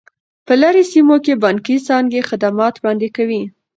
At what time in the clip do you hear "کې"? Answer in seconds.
1.25-1.33